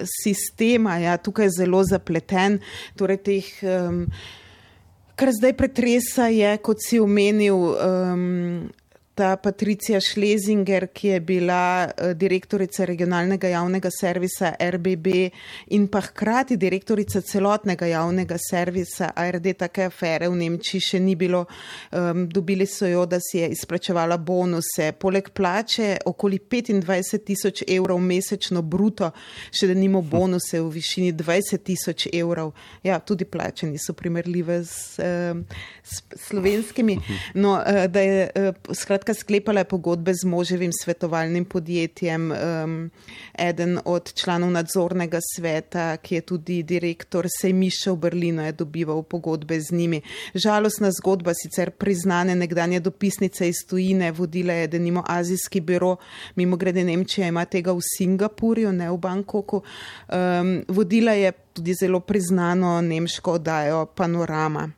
sistema, 0.06 0.98
ja, 1.02 1.18
tukaj 1.18 1.50
zelo 1.58 1.84
zapleten. 1.84 2.60
Torej 2.98 3.22
teh, 3.26 3.52
um, 3.66 4.04
kar 5.18 5.32
zdaj 5.34 5.56
pretresa, 5.58 6.30
je, 6.34 6.58
kot 6.62 6.84
si 6.84 7.00
omenil, 7.02 7.58
um, 7.74 8.70
ta 9.18 9.36
Patricija 9.38 10.00
Šlezinger, 10.02 10.88
ki 10.94 11.08
je 11.08 11.20
bila 11.20 11.88
eh, 11.90 12.14
direktorica 12.14 12.86
regionalnega 12.86 13.50
javnega 13.50 13.90
servisa 13.90 14.54
RBB 14.62 15.08
in 15.74 15.88
pa 15.88 16.02
hkrati 16.06 16.58
direktorica 16.58 17.22
celotnega 17.22 17.86
javnega 17.90 18.38
servisa 18.38 19.12
ARD, 19.16 19.50
take 19.58 19.88
afere 19.90 20.30
v 20.30 20.38
Nemčiji 20.38 20.84
še 20.90 21.02
ni 21.02 21.16
bilo. 21.18 21.46
Um, 21.92 22.28
dobili 22.30 22.68
so 22.70 22.86
jo, 22.86 23.06
da 23.10 23.18
si 23.22 23.40
je 23.42 23.50
izplačevala 23.56 24.18
bonuse. 24.18 24.92
Poleg 25.00 25.32
plače 25.34 25.98
okoli 26.06 26.40
25 26.40 27.24
tisoč 27.26 27.64
evrov 27.68 28.00
mesečno 28.04 28.62
bruto, 28.62 29.10
še 29.52 29.72
da 29.72 29.78
nimo 29.78 30.02
bonuse 30.02 30.62
v 30.62 30.70
višini 30.78 31.16
20 31.18 31.66
tisoč 31.66 32.08
evrov. 32.14 32.54
Ja, 32.86 33.00
tudi 33.00 33.26
plače 33.26 33.72
niso 33.72 33.98
primerljive 33.98 34.62
s, 34.66 35.02
um, 35.02 35.44
s 35.84 36.04
slovenskimi. 36.28 37.00
No, 37.34 37.58
uh, 37.58 37.88
da 37.90 38.06
je, 38.06 38.30
uh, 38.30 38.74
skratka, 38.78 39.07
skratka, 39.08 39.14
sklepala 39.14 39.60
je 39.60 39.66
pogodbe 39.66 40.14
z 40.14 40.26
moževim 40.26 40.72
svetovalnim 40.74 41.46
podjetjem, 41.46 42.32
um, 42.32 42.92
eden 43.40 43.80
od 43.86 44.14
članov 44.14 44.52
nadzornega 44.52 45.20
sveta, 45.36 45.98
ki 45.98 46.16
je 46.16 46.22
tudi 46.22 46.64
direktor 46.64 47.28
sejmišča 47.42 47.92
v 47.92 47.98
Berlinu, 47.98 48.44
je 48.44 48.52
dobival 48.52 49.04
pogodbe 49.04 49.60
z 49.60 49.72
njimi. 49.72 50.02
Žalostna 50.36 50.92
zgodba, 50.92 51.34
sicer 51.34 51.72
priznane 51.72 52.36
nekdanje 52.36 52.80
dopisnice 52.80 53.50
iz 53.50 53.64
tujine, 53.70 54.12
vodila 54.12 54.54
je 54.54 54.68
denimo 54.68 55.04
azijski 55.08 55.62
biro, 55.62 55.98
mimo 56.36 56.58
grede 56.58 56.84
Nemčija 56.84 57.28
ima 57.28 57.46
tega 57.46 57.72
v 57.72 57.82
Singapurju, 57.82 58.72
ne 58.72 58.92
v 58.92 58.98
Bangkoku. 58.98 59.62
Um, 60.10 60.64
vodila 60.68 61.12
je 61.12 61.32
tudi 61.54 61.74
zelo 61.74 62.00
priznano 62.00 62.82
nemško 62.82 63.32
oddajo 63.32 63.86
Panorama. 63.86 64.70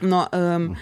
No, 0.00 0.26
um, 0.32 0.76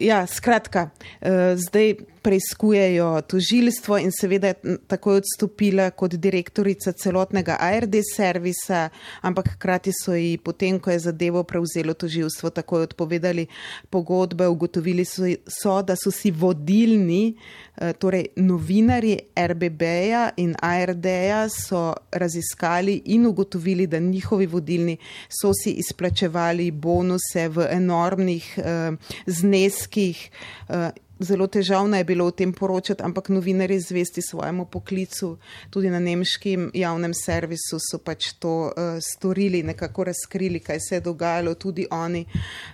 Ja, 0.00 0.26
skratka, 0.26 0.90
uh, 1.20 1.56
zdaj 1.56 1.94
preizkujejo 2.28 3.20
tožilstvo 3.20 3.98
in 3.98 4.10
seveda 4.12 4.46
je 4.46 4.76
takoj 4.86 5.22
odstopila 5.22 5.86
kot 5.90 6.12
direktorica 6.20 6.92
celotnega 6.92 7.56
ARD 7.60 7.94
servisa, 8.04 8.88
ampak 9.24 9.48
hkrati 9.54 9.94
so 9.96 10.12
ji 10.12 10.36
potem, 10.36 10.76
ko 10.80 10.92
je 10.92 10.98
zadevo 11.06 11.42
prevzelo 11.48 11.94
tožilstvo, 11.94 12.50
takoj 12.50 12.84
odpovedali 12.90 13.46
pogodbe, 13.90 14.44
ugotovili 14.48 15.06
so, 15.08 15.24
so 15.48 15.78
da 15.82 15.96
so 15.96 16.12
si 16.12 16.30
vodilni, 16.30 17.32
eh, 17.80 17.96
torej 17.96 18.26
novinari 18.36 19.16
RBB-ja 19.32 20.28
in 20.36 20.52
ARD-ja 20.60 21.46
so 21.48 21.94
raziskali 22.12 23.02
in 23.16 23.26
ugotovili, 23.26 23.86
da 23.86 23.98
njihovi 23.98 24.46
vodilni 24.46 24.98
so 25.32 25.54
si 25.56 25.78
izplačevali 25.80 26.70
bonuse 26.70 27.48
v 27.48 27.70
enormnih 27.72 28.54
uh, 28.58 28.94
zneskih. 29.26 30.30
Uh, 30.68 31.07
zelo 31.20 31.46
težavno 31.46 31.96
je 31.96 32.04
bilo 32.04 32.26
o 32.26 32.30
tem 32.30 32.52
poročati, 32.52 33.02
ampak 33.02 33.28
novinari 33.28 33.80
zvesti 33.80 34.22
svojemu 34.22 34.64
poklicu, 34.64 35.36
tudi 35.70 35.90
na 35.90 35.98
nemškem 35.98 36.70
javnem 36.74 37.14
servisu 37.14 37.78
so 37.90 37.98
pač 37.98 38.32
to 38.38 38.54
uh, 38.68 38.98
storili, 39.02 39.62
nekako 39.62 40.04
razkrili, 40.04 40.60
kaj 40.60 40.80
se 40.80 40.94
je 40.96 41.00
dogajalo, 41.00 41.54
tudi 41.54 41.86
oni. 41.90 42.24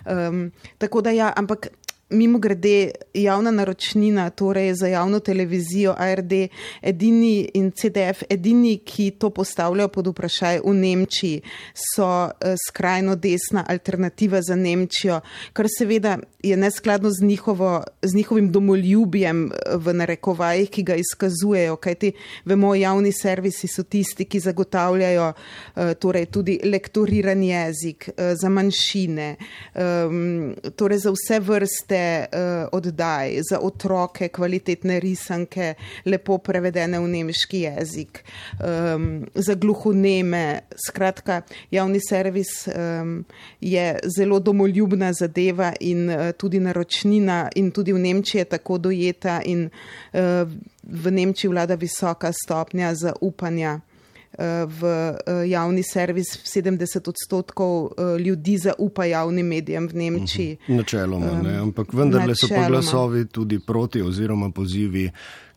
Um, 0.05 0.51
tako 0.77 1.01
da 1.01 1.11
ja, 1.11 1.33
ampak 1.35 1.67
Mimo 2.09 2.39
grede, 2.39 2.91
javna 3.13 3.51
naročnina, 3.51 4.29
torej 4.29 4.73
za 4.73 4.87
javno 4.87 5.19
televizijo 5.19 5.95
ARD 5.97 6.31
edini 6.81 7.49
in 7.53 7.71
CDF, 7.71 8.21
edini, 8.29 8.77
ki 8.77 9.11
to 9.11 9.29
postavljajo 9.29 9.87
pod 9.87 10.07
vprašaj 10.07 10.59
v 10.65 10.73
Nemčiji, 10.73 11.41
so 11.73 12.05
eh, 12.05 12.53
skrajno 12.67 13.15
desna 13.15 13.63
alternativa 13.67 14.41
za 14.41 14.55
Nemčijo, 14.55 15.21
kar 15.53 15.65
seveda 15.77 16.19
je 16.43 16.57
neskladno 16.57 17.09
z, 17.09 17.25
njihovo, 17.25 17.83
z 18.01 18.15
njihovim 18.15 18.51
domoljubjem 18.51 19.45
eh, 19.45 19.57
v 19.73 19.93
narekovajih, 19.93 20.69
ki 20.69 20.83
ga 20.83 20.99
izkazujejo, 21.01 21.75
kajti 21.75 22.11
vemo, 22.45 22.75
javni 22.75 23.11
servisi 23.11 23.67
so 23.67 23.83
tisti, 23.83 24.29
ki 24.29 24.39
zagotavljajo 24.39 25.33
eh, 25.33 25.93
torej 25.93 26.25
tudi 26.25 26.59
lektoriran 26.63 27.43
jezik 27.43 28.09
za 28.41 28.49
manjšine, 28.49 29.35
ehm, 29.73 30.53
torej 30.75 30.97
za 30.97 31.11
vse 31.11 31.39
vrste 31.39 31.95
vrste 32.05 32.27
uh, 32.37 32.67
oddaj 32.71 33.39
za 33.49 33.59
otroke, 33.59 34.27
kvalitetne 34.27 34.99
risanke, 34.99 35.73
lepo 36.05 36.37
prevedene 36.37 36.99
v 36.99 37.07
nemški 37.07 37.61
jezik, 37.65 38.23
um, 38.59 39.25
za 39.35 39.55
gluhoneme. 39.55 40.61
Skratka, 40.87 41.41
javni 41.71 41.99
servis 41.99 42.67
um, 42.67 43.25
je 43.61 43.99
zelo 44.17 44.39
domoljubna 44.39 45.13
zadeva 45.13 45.73
in 45.79 46.09
uh, 46.09 46.31
tudi 46.37 46.59
naročnina 46.59 47.49
in 47.55 47.71
tudi 47.71 47.93
v 47.93 47.99
Nemčiji 47.99 48.39
je 48.39 48.45
tako 48.45 48.77
dojeta 48.77 49.41
in 49.45 49.69
uh, 50.13 50.49
v 50.83 51.11
Nemčiji 51.11 51.49
vlada 51.49 51.75
visoka 51.75 52.31
stopnja 52.31 52.93
zaupanja 52.95 53.79
v 54.65 54.83
eh, 54.83 55.47
javni 55.47 55.83
servis 55.83 56.35
70 56.43 57.09
odstotkov 57.09 57.91
eh, 57.97 58.17
ljudi 58.19 58.57
zaupa 58.57 59.05
javnim 59.05 59.47
medijem 59.47 59.87
v 59.87 59.93
Nemčiji. 59.93 60.57
Mhm. 60.67 60.77
Načeloma, 60.77 61.41
ne, 61.43 61.57
ampak 61.57 61.93
vendarle 61.93 62.35
so 62.35 62.47
pa 62.47 62.67
glasovi 62.67 63.25
tudi 63.25 63.59
proti 63.59 64.01
oziroma 64.01 64.49
pozivi 64.49 65.09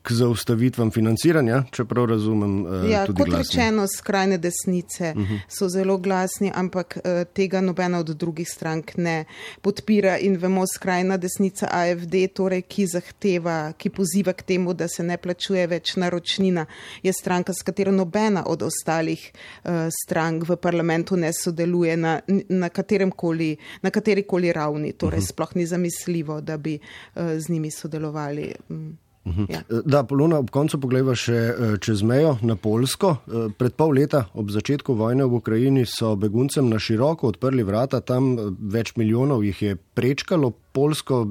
k 0.09 0.13
zaustavitvam 0.13 0.91
financiranja, 0.91 1.65
čeprav 1.71 2.05
razumem. 2.05 2.67
Uh, 2.67 2.91
ja, 2.91 3.07
kot 3.07 3.17
glasni. 3.17 3.39
rečeno, 3.39 3.87
skrajne 3.87 4.39
desnice 4.39 5.13
uh. 5.17 5.23
-huh. 5.23 5.41
so 5.49 5.69
zelo 5.69 5.99
glasni, 5.99 6.53
ampak 6.55 6.97
uh, 6.97 7.33
tega 7.33 7.61
nobena 7.61 7.99
od 7.99 8.07
drugih 8.07 8.49
strank 8.49 8.97
ne 8.97 9.25
podpira. 9.61 10.19
In 10.19 10.37
vemo, 10.37 10.65
skrajna 10.75 11.17
desnica 11.17 11.69
AFD, 11.71 12.15
torej, 12.35 12.63
ki 12.63 12.87
zahteva, 12.87 13.73
ki 13.73 13.91
poziva 13.91 14.33
k 14.33 14.43
temu, 14.43 14.75
da 14.75 14.89
se 14.89 15.03
ne 15.03 15.17
plačuje 15.17 15.67
več 15.67 15.97
naročnina, 15.97 16.67
je 17.03 17.13
stranka, 17.13 17.53
s 17.53 17.63
katero 17.63 17.93
nobena 17.93 18.45
od 18.47 18.63
ostalih 18.63 19.33
uh, 19.65 19.71
strank 20.05 20.49
v 20.49 20.57
parlamentu 20.57 21.17
ne 21.17 21.33
sodeluje 21.33 21.97
na, 21.97 22.21
na, 22.49 22.69
koli, 23.17 23.57
na 23.83 23.91
kateri 23.91 24.23
koli 24.23 24.53
ravni. 24.53 24.93
Torej, 24.93 25.19
uh 25.19 25.23
mhm. 25.23 25.27
-huh. 25.27 25.29
sploh 25.29 25.57
ni 25.57 25.67
zamisljivo, 25.67 26.41
da 26.41 26.57
bi 26.57 26.79
uh, 26.79 27.23
z 27.39 27.49
njimi 27.49 27.71
sodelovali. 27.71 28.55
Um. 28.69 28.99
Mhm. 29.29 29.45
Ja. 29.49 29.63
Da, 29.85 30.03
Polona, 30.03 30.39
ob 30.41 30.51
koncu 30.55 30.81
pogledaj 30.81 31.19
še 31.21 31.39
eh, 31.39 31.75
čez 31.85 32.03
mejo 32.07 32.37
na 32.43 32.57
Polsko. 32.57 33.17
Eh, 33.27 33.49
pred 33.59 33.77
pol 33.77 33.95
leta, 33.99 34.27
ob 34.35 34.53
začetku 34.55 34.97
vojne 34.99 35.29
v 35.29 35.41
Ukrajini, 35.41 35.85
so 35.87 36.15
beguncem 36.17 36.69
na 36.73 36.81
široko 36.81 37.33
odprli 37.35 37.67
vrata, 37.67 38.01
tam 38.01 38.33
eh, 38.35 38.53
več 38.59 38.95
milijonov 38.97 39.45
jih 39.47 39.63
je 39.63 39.77
prečkalo 39.77 40.53
Polsko, 40.73 41.25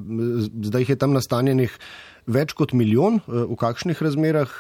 zdaj 0.68 0.84
jih 0.84 0.90
je 0.96 1.00
tam 1.00 1.16
nastanjenih 1.16 1.72
več 2.28 2.52
kot 2.58 2.74
milijon. 2.76 3.22
V 3.28 3.56
kakšnih 3.56 4.02
razmerah 4.04 4.52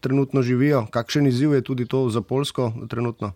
trenutno 0.00 0.44
živijo, 0.46 0.84
kakšen 0.94 1.26
izziv 1.26 1.56
je 1.56 1.64
tudi 1.66 1.88
to 1.90 2.06
za 2.14 2.22
Polsko 2.22 2.70
trenutno? 2.86 3.32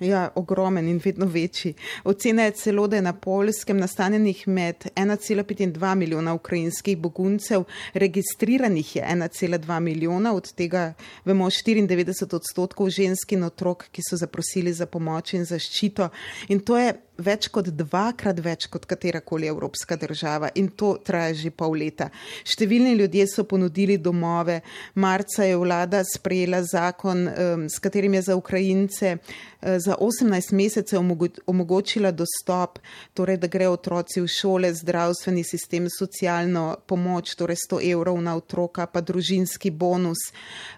Ja, 0.00 0.30
ogromen 0.34 0.88
in 0.88 1.00
vedno 1.04 1.26
večji. 1.26 1.74
Ocena 2.04 2.44
je 2.44 2.50
celo, 2.50 2.86
da 2.86 2.96
je 2.96 3.02
na 3.02 3.12
polskem 3.12 3.78
nastanjenih 3.78 4.48
med 4.48 4.86
1,5 4.96 5.62
in 5.62 5.72
2 5.72 5.94
milijona 5.94 6.34
ukrajinskih 6.34 6.98
beguncev, 6.98 7.62
registriranih 7.92 8.96
je 8.96 9.02
1,2 9.02 9.80
milijona, 9.80 10.34
od 10.34 10.52
tega 10.52 10.94
vemo 11.24 11.46
94 11.46 12.34
odstotkov 12.34 12.90
žensk 12.90 13.32
in 13.32 13.44
otrok, 13.44 13.86
ki 13.92 14.02
so 14.02 14.16
zaprosili 14.16 14.72
za 14.72 14.86
pomoč 14.86 15.34
in 15.34 15.44
zaščito. 15.44 16.08
In 16.48 16.60
to 16.60 16.78
je 16.78 16.94
več 17.18 17.48
kot 17.52 17.68
dvakrat 17.70 18.40
več 18.42 18.66
kot 18.72 18.86
katerakoli 18.90 19.48
evropska 19.50 19.96
država 19.96 20.50
in 20.54 20.68
to 20.68 20.94
traja 21.04 21.34
že 21.34 21.50
pol 21.50 21.76
leta. 21.78 22.10
Številni 22.44 22.94
ljudje 22.98 23.26
so 23.30 23.44
ponudili 23.48 23.98
domove. 23.98 24.60
Marca 24.94 25.44
je 25.46 25.56
vlada 25.56 26.02
sprejela 26.04 26.62
zakon, 26.62 27.26
s 27.68 27.78
katerim 27.78 28.14
je 28.14 28.22
za 28.30 28.36
Ukrajince 28.36 29.16
eh, 29.16 29.78
za 29.78 29.96
18 30.00 30.52
mesecev 30.52 31.04
omogočila 31.46 32.10
dostop, 32.10 32.78
torej 33.14 33.38
da 33.42 33.50
gre 33.50 33.68
otroci 33.68 34.20
v 34.20 34.28
šole, 34.30 34.72
zdravstveni 34.74 35.44
sistem, 35.44 35.88
socialno 35.90 36.76
pomoč, 36.86 37.36
torej 37.38 37.62
100 37.68 37.82
evrov 37.92 38.20
na 38.22 38.36
otroka, 38.36 38.86
pa 38.86 39.00
družinski 39.00 39.70
bonus. 39.70 40.30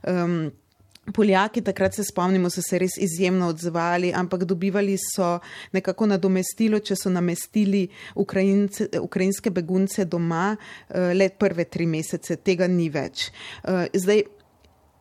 Um, 0.02 0.52
Poljaki, 1.12 1.62
takrat 1.62 1.94
se 1.94 2.04
spomnimo, 2.04 2.50
so 2.50 2.62
se 2.62 2.78
res 2.78 2.96
izjemno 2.98 3.48
odzvali, 3.52 4.12
ampak 4.14 4.44
dobivali 4.44 4.96
so 4.98 5.36
nekako 5.72 6.08
nadomestilo, 6.10 6.80
če 6.82 6.96
so 6.98 7.10
namestili 7.10 7.84
Ukrajince, 8.14 8.88
ukrajinske 9.00 9.50
begunce 9.50 10.04
doma, 10.04 10.56
eh, 10.56 11.12
le 11.14 11.28
prve 11.30 11.64
tri 11.70 11.86
mesece, 11.86 12.36
tega 12.36 12.66
ni 12.66 12.88
več. 12.90 13.30
Eh, 13.64 13.86
zdaj, 13.94 14.24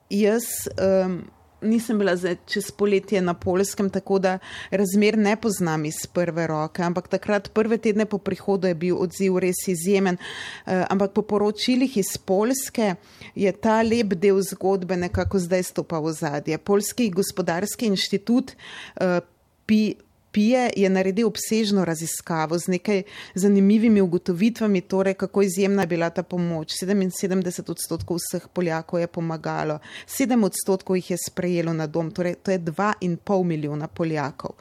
jaz. 0.09 0.51
Um, 0.77 1.23
nisem 1.65 1.99
bila 1.99 2.15
zdaj 2.15 2.37
čez 2.45 2.71
poletje 2.71 3.21
na 3.21 3.33
polskem, 3.33 3.89
tako 3.89 4.19
da 4.19 4.37
razmer 4.71 5.17
ne 5.17 5.35
poznam 5.35 5.85
iz 5.85 6.05
prve 6.13 6.47
roke, 6.47 6.83
ampak 6.83 7.07
takrat 7.07 7.49
prve 7.53 7.77
tedne 7.77 8.05
po 8.05 8.17
prihodu 8.17 8.67
je 8.67 8.75
bil 8.75 8.97
odziv 9.01 9.39
res 9.43 9.67
izjemen. 9.67 10.17
Uh, 10.65 10.85
ampak 10.89 11.13
po 11.13 11.21
poročilih 11.21 11.97
iz 11.97 12.17
Polske 12.17 12.95
je 13.35 13.51
ta 13.51 13.81
lep 13.81 14.13
del 14.15 14.41
zgodbe 14.41 14.97
nekako 14.97 15.39
zdaj 15.39 15.63
stopa 15.63 15.99
v 15.99 16.13
zadje. 16.13 16.57
Polski 16.57 17.09
gospodarski 17.09 17.89
inštitut 17.91 18.55
uh, 18.55 19.19
pi, 19.65 19.95
Pije 20.35 20.69
je 20.75 20.89
naredil 20.89 21.27
obsežno 21.27 21.85
raziskavo 21.85 22.57
z 22.59 22.67
nekaj 22.67 23.03
zanimivimi 23.35 24.01
ugotovitvami, 24.01 24.81
torej 24.81 25.13
kako 25.13 25.41
izjemna 25.41 25.83
je 25.83 25.87
bila 25.87 26.09
ta 26.09 26.23
pomoč. 26.23 26.73
77 26.83 27.71
odstotkov 27.71 28.17
vseh 28.19 28.47
Poljakov 28.53 28.99
je 28.99 29.07
pomagalo, 29.07 29.79
7 30.07 30.43
odstotkov 30.45 30.97
jih 30.97 31.11
je 31.11 31.17
sprejelo 31.27 31.73
na 31.73 31.87
dom, 31.87 32.09
torej 32.11 32.35
to 32.43 32.51
je 32.51 32.59
2,5 32.59 33.43
milijona 33.43 33.87
Poljakov. 33.87 34.51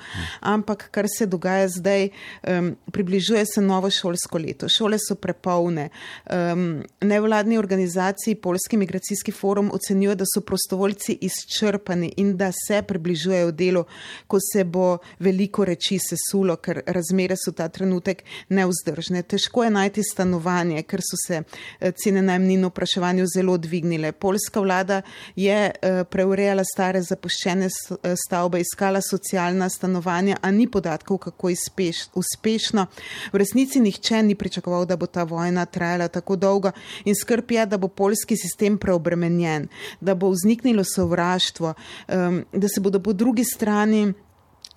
Ampak 0.40 0.88
kar 0.90 1.08
se 1.18 1.26
dogaja 1.26 1.68
zdaj, 1.68 2.08
um, 2.08 2.76
približuje 2.92 3.42
se 3.46 3.60
novo 3.60 3.90
šolsko 3.90 4.38
leto. 4.38 4.68
Šole 4.68 4.98
so 4.98 5.18
prepolne. 5.18 5.88
Um, 6.30 6.84
nevladni 7.00 7.58
organizaciji 7.58 8.34
Polski 8.34 8.76
migracijski 8.76 9.32
forum 9.32 9.70
ocenjuje, 9.74 10.14
da 10.14 10.24
so 10.34 10.40
prostovoljci 10.40 11.18
izčrpani 11.20 12.12
in 12.16 12.36
da 12.36 12.52
se 12.66 12.82
približujejo 12.82 13.50
delu, 13.50 13.84
ko 14.26 14.38
se 14.52 14.64
bo 14.64 14.98
veliko 15.18 15.63
reči 15.64 15.98
sesulo, 15.98 16.56
ker 16.56 16.82
razmere 16.86 17.36
so 17.36 17.52
ta 17.52 17.68
trenutek 17.68 18.24
neuzdržne. 18.48 19.22
Težko 19.22 19.64
je 19.64 19.70
najti 19.70 20.02
stanovanje, 20.02 20.82
ker 20.82 21.02
so 21.02 21.18
se 21.26 21.42
eh, 21.42 21.92
cene 21.92 22.22
najemnin 22.22 22.64
v 22.64 22.70
vpraševanju 22.72 23.26
zelo 23.34 23.56
dvignile. 23.58 24.12
Polska 24.12 24.60
vlada 24.60 25.02
je 25.36 25.58
eh, 25.70 26.04
preurejala 26.10 26.64
stare 26.64 27.02
zapuščene 27.02 27.68
eh, 27.68 28.14
stavbe, 28.26 28.60
iskala 28.60 29.02
socialna 29.02 29.68
stanovanja, 29.68 30.38
a 30.42 30.50
ni 30.50 30.66
podatkov, 30.70 31.18
kako 31.28 31.50
izpeš, 31.54 32.08
uspešno. 32.14 32.86
V 33.32 33.42
resnici 33.42 33.80
nihče 33.80 34.22
ni 34.22 34.34
pričakoval, 34.34 34.86
da 34.86 34.96
bo 34.96 35.06
ta 35.06 35.24
vojna 35.24 35.66
trajala 35.66 36.08
tako 36.08 36.36
dolgo 36.36 36.72
in 37.04 37.14
skrb 37.14 37.50
je, 37.50 37.66
da 37.66 37.78
bo 37.78 37.88
polski 37.88 38.36
sistem 38.36 38.78
preobremenjen, 38.78 39.68
da 40.00 40.14
bo 40.14 40.30
vzniknilo 40.30 40.84
sovraštvo, 40.84 41.74
ehm, 42.08 42.40
da 42.52 42.68
se 42.68 42.80
bodo 42.80 43.00
po 43.00 43.12
drugi 43.12 43.44
strani 43.44 44.12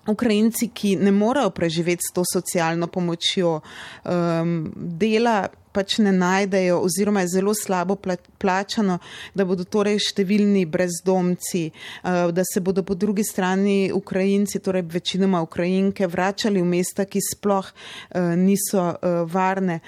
Ukrajinci, 0.07 0.69
ki 0.73 0.95
ne 0.95 1.11
morejo 1.11 1.49
preživeti 1.49 2.01
s 2.09 2.13
to 2.13 2.23
socialno 2.33 2.87
pomočjo, 2.87 3.59
um, 3.59 4.71
dela 4.75 5.47
pač 5.77 5.99
ne 6.01 6.11
najdejo 6.11 6.79
oziroma 6.81 7.21
je 7.21 7.27
zelo 7.37 7.53
slabo 7.53 7.97
plačano, 8.37 8.97
da 9.37 9.45
bodo 9.45 9.65
torej 9.69 9.99
številni 10.09 10.65
brezdomci, 10.65 11.67
eh, 11.69 12.31
da 12.33 12.45
se 12.47 12.63
bodo 12.65 12.81
po 12.83 12.95
drugi 12.97 13.23
strani 13.23 13.91
Ukrajinci, 13.93 14.59
torej 14.65 14.87
večinoma 14.89 15.43
Ukrajinke, 15.45 16.07
vračali 16.09 16.61
v 16.61 16.65
mesta, 16.71 17.05
ki 17.05 17.21
sploh 17.21 17.69
eh, 17.69 18.33
niso 18.35 18.89
eh, 18.89 19.21
varne. 19.27 19.79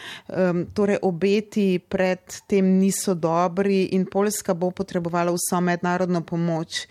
Torej 0.75 0.99
obeti 1.03 1.79
pred 1.79 2.21
tem 2.47 2.65
niso 2.79 3.13
dobri 3.15 3.95
in 3.95 4.05
Poljska 4.05 4.53
bo 4.53 4.69
potrebovala 4.75 5.31
vso 5.33 5.59
mednarodno 5.63 6.21
pomoč, 6.21 6.85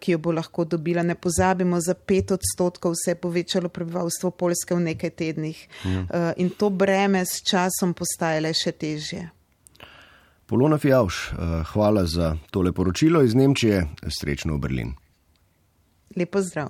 ki 0.00 0.14
jo 0.14 0.18
bo 0.18 0.32
lahko 0.34 0.64
dobila. 0.68 1.02
Ne 1.02 1.14
pozabimo, 1.14 1.80
za 1.80 1.94
pet 1.94 2.32
odstotkov 2.34 2.94
se 2.98 3.12
je 3.12 3.20
povečalo 3.20 3.68
prebivalstvo 3.68 4.30
Poljske 4.30 4.74
v 4.74 4.84
nekaj 4.90 5.12
tednih. 5.16 5.60
Ja. 5.84 6.34
In 6.40 6.50
to 6.58 6.70
breme 6.70 7.24
s 7.24 7.42
časom 7.46 7.94
postaje 7.94 8.33
postaje 8.34 8.40
le 8.40 8.52
še 8.54 8.72
težje. 8.72 9.30
Polona 10.46 10.78
Fjavš, 10.78 11.34
hvala 11.72 12.04
za 12.06 12.36
tole 12.50 12.72
poročilo 12.72 13.22
iz 13.22 13.34
Nemčije, 13.34 13.86
srečno 14.08 14.56
v 14.56 14.60
Berlin. 14.60 14.94
Lepo 16.16 16.40
zdrav. 16.42 16.68